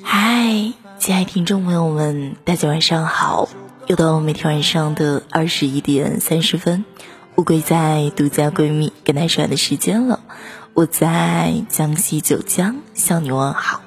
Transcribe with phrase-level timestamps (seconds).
[0.00, 3.48] 嗨，亲爱听众朋友们，大家晚上好！
[3.86, 6.84] 又到每天晚上的二十一点三十分，
[7.36, 10.20] 乌龟在独家闺蜜跟大家的时间了。
[10.72, 13.82] 我在江西九江向你问好，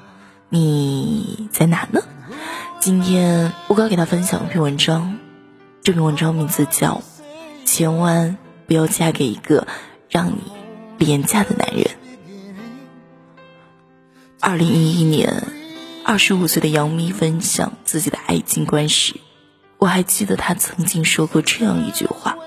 [0.48, 2.02] 你在哪呢？
[2.78, 5.18] 今天乌龟给他分享一篇文章，
[5.82, 7.02] 这篇文章名字叫
[7.68, 8.36] 《千万
[8.66, 9.66] 不要嫁给一个
[10.08, 10.42] 让你
[10.98, 11.84] 廉价的男人》。
[14.38, 15.42] 二零一一年，
[16.08, 19.14] 二十五岁的杨幂分享自己的爱情观时，
[19.76, 22.38] 我还记得她曾经说过这样一句话：“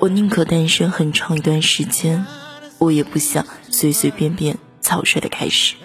[0.00, 2.26] 我宁可单身很长一段时间，
[2.78, 5.76] 我也不想随随便便草率的开始。”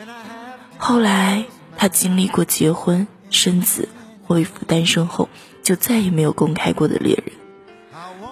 [0.79, 1.45] 后来，
[1.77, 3.87] 她经历过结婚、生子、
[4.23, 5.29] 恢复单身后，
[5.61, 7.35] 就再也没有公开过的恋人，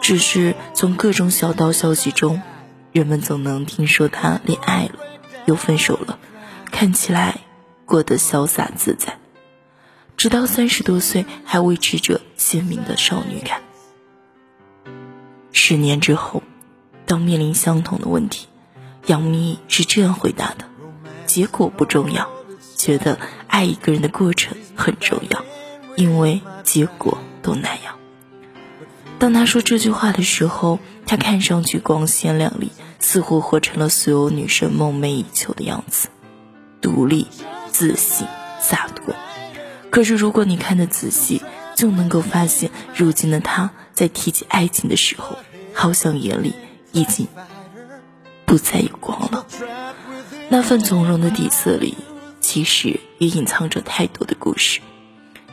[0.02, 2.41] 只是从各种小道消息中，
[2.91, 4.94] 人们总能听说她恋爱了，
[5.46, 6.18] 又分手了。
[6.71, 7.41] 看起来
[7.88, 9.18] 过得潇洒自在，
[10.18, 13.62] 直到三十多岁还维持着鲜明的少女感。
[15.54, 16.43] 十年之后，
[17.05, 18.48] 当面临相同的问题，
[19.05, 20.65] 杨幂是这样回答的
[21.26, 22.30] ：“结果不重要，
[22.76, 25.46] 觉得爱一个人的过程很重要，
[25.96, 27.96] 因为结果都那样。”
[29.18, 36.10] 当她说这句话的时候，她看上去光鲜亮丽，似乎活成了所有女生梦寐以求的样子。
[36.80, 37.27] 独立、
[37.71, 38.27] 自信、
[38.60, 39.15] 洒脱。
[39.90, 41.41] 可是，如果你看得仔细，
[41.76, 45.37] 就能够发现，如今的他在提起爱情的时候，
[45.74, 46.54] 好像眼里
[46.91, 47.27] 已经
[48.46, 49.46] 不再有光了。
[50.49, 51.96] 那份从容的底色里，
[52.40, 54.79] 其实也隐藏着太多的故事，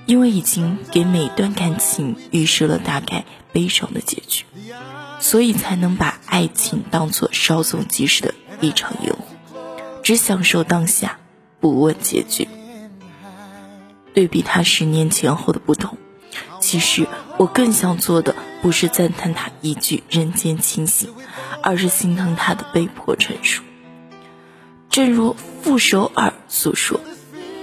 [0.06, 4.44] 因为已经给每段感情预设了大概悲伤的结局，
[5.20, 9.24] 所以才能把爱情当作稍纵即逝的一场烟火。
[10.02, 11.18] 只享受当下，
[11.64, 12.46] 不问结局。
[14.12, 15.96] 对比他十年前后的不同，
[16.60, 17.06] 其实
[17.38, 21.08] 我更想做的不是赞叹他一句人间清醒，
[21.62, 23.62] 而是心疼他的被迫成熟。
[24.90, 27.00] 正如傅首尔所说：“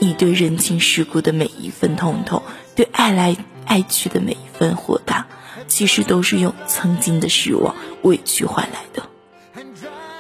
[0.02, 2.42] 你对人情世故的每一份通透，
[2.76, 5.28] 对爱来爱去的每一份豁达，
[5.68, 9.04] 其实都是用曾经的失望、委屈换来的。”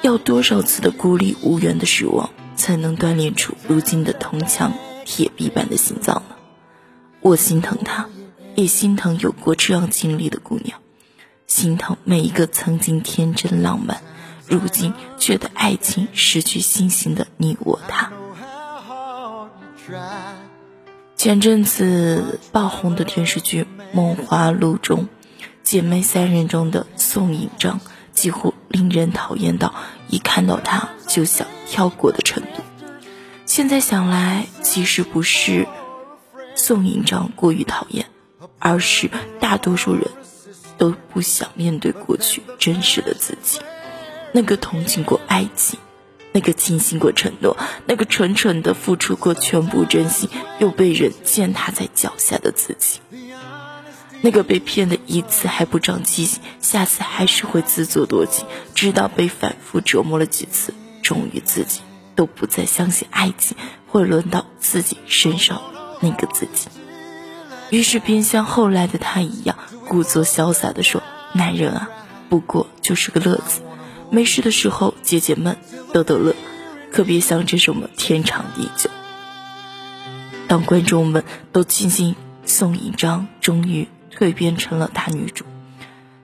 [0.03, 2.29] 要多少次的孤立无援的失望，
[2.61, 4.71] 才能锻炼出如今的铜墙
[5.03, 6.35] 铁壁般的心脏呢？
[7.19, 8.07] 我心疼她，
[8.53, 10.79] 也心疼有过这样经历的姑娘，
[11.47, 14.03] 心疼每一个曾经天真浪漫，
[14.45, 18.11] 如今却对爱情失去信心的你我他。
[21.15, 25.09] 前阵子爆红的电视剧《梦华录》中，
[25.63, 27.81] 姐妹三人中的宋引章。
[28.13, 29.73] 几乎令人讨厌到
[30.11, 32.61] 一看到他就想跳过的程度。
[33.47, 35.67] 现在想来，其实不是
[36.53, 38.05] 宋引章过于讨厌，
[38.59, 40.05] 而是大多数人
[40.77, 43.59] 都不想面对过去真实的自己。
[44.33, 45.79] 那个同情过爱情，
[46.31, 50.29] 那个倾心过承诺，那个蠢蠢的付出过全部真心
[50.59, 52.99] 又被人践踏在脚下的自己。
[54.23, 58.45] 那个被骗的一次还不长记性，下次还是会自作多情，
[58.75, 61.81] 直到被反复折磨了几次，终于自己
[62.15, 65.61] 都不再相信爱情会轮到自己身上
[66.01, 66.67] 那个自己。
[67.71, 71.01] 于是便像后来的他一样，故作潇洒地说
[71.33, 71.89] ：“男人啊，
[72.29, 73.61] 不过就是个乐子，
[74.11, 75.57] 没事的时候解解闷，
[75.93, 76.35] 逗逗乐，
[76.91, 78.89] 可别想着什么天长地久。”
[80.47, 82.15] 当观众们都庆幸
[82.45, 83.87] 宋引章终于。
[84.17, 85.45] 蜕变成了大女主，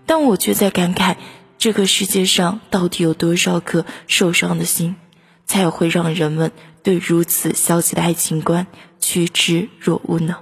[0.05, 1.15] 但我却在感慨：
[1.57, 4.95] 这个世界上到底有多少颗受伤的心，
[5.45, 6.51] 才会让人们
[6.83, 8.67] 对如此消极的爱情观
[8.99, 10.37] 趋之若鹜呢？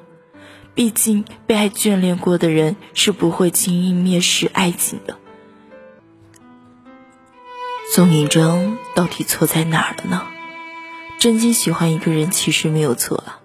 [0.73, 5.17] 毕竟被爱眷恋过的人是不会轻易蔑视爱情的。
[7.93, 10.23] 宋引章到底错在哪儿了呢？
[11.17, 13.39] 真心喜欢一个人其实没有错啊。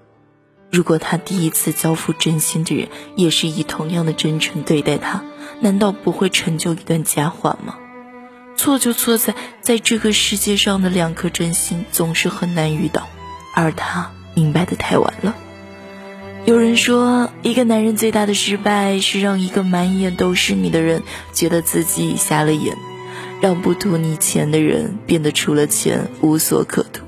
[0.71, 5.25] 如果他第一次交付真心的人也是以同样的真诚对待他，
[5.61, 7.77] 难道不会成就一段佳话吗？
[8.57, 13.09] 错就错在在这个世界上的两颗真心总是很难遇到，
[13.55, 15.34] 而他明白的太晚了。
[16.47, 21.03] 有人说，一个男人最大的失败是让一个满眼都是你的人
[21.33, 22.77] 觉得自己瞎了眼，
[23.41, 27.05] 让不图你钱的人变得除了钱无所可图。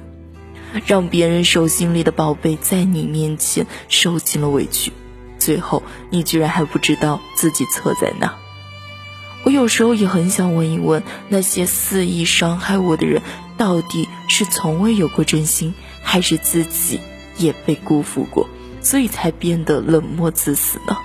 [0.87, 4.93] 让别人手心里的宝贝在你面前受尽了委屈，
[5.39, 8.35] 最后你居然还不知道自己错在哪。
[9.45, 13.23] 我有时候也很想问一问那些肆意伤害我的人，
[13.57, 17.01] 到底是从未有过真心，还是自己
[17.37, 18.49] 也被辜负过，
[18.81, 20.97] 所以才变得冷漠自私呢？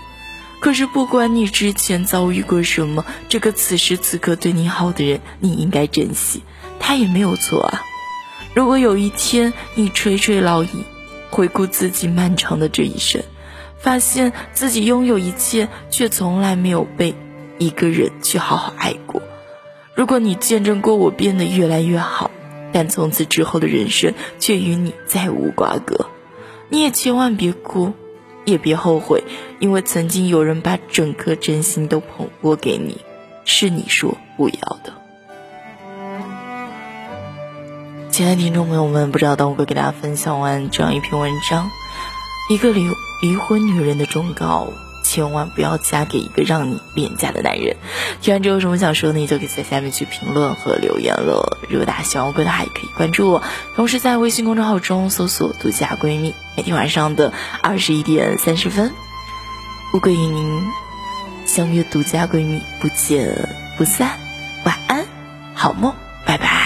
[0.59, 6.43] 可是不管你之前遭遇过什么，这个此时此刻对你好的人，你应该珍惜，
[6.79, 7.81] 他也没有错啊。
[8.57, 10.69] 如果有一天你垂垂老矣，
[11.29, 13.21] 回顾自己漫长的这一生，
[13.77, 17.13] 发现自己拥有一切，却从来没有被
[17.59, 19.21] 一个人去好好爱过。
[19.93, 22.31] 如果你见证过我变得越来越好，
[22.71, 26.07] 但从此之后的人生却与你再无瓜葛，
[26.69, 27.93] 你也千万别哭。
[28.43, 29.23] 也别后悔，
[29.59, 33.01] 因为曾经有人把整颗真心都捧过给你，
[33.45, 34.96] 是你说不要的。
[38.17, 41.69] 亲爱的听众朋友们，不知道当我会给大家分享完这样一篇文章，
[42.49, 42.89] 一个离
[43.21, 44.69] 离婚女人的忠告。
[45.03, 47.77] 千万不要嫁给一个让你廉价的男人。
[48.19, 51.59] 听完之后有什么想说的，你就可以在下面去评论和留言了。
[51.69, 53.43] 如果大家喜欢我的话，也可以关注我，
[53.75, 56.33] 同时在微信公众号中搜索“独家闺蜜”。
[56.57, 57.31] 每天晚上的
[57.61, 58.91] 二十一点三十分，
[59.93, 60.63] 乌龟与您
[61.45, 63.47] 相约独家闺蜜，不见
[63.77, 64.17] 不散。
[64.65, 65.05] 晚安，
[65.53, 65.93] 好梦，
[66.25, 66.56] 拜拜。